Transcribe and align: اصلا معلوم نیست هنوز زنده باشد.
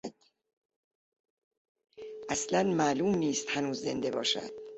اصلا 2.29 2.63
معلوم 2.63 3.15
نیست 3.15 3.49
هنوز 3.49 3.81
زنده 3.85 4.11
باشد. 4.11 4.51